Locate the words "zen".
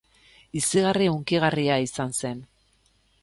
2.21-2.43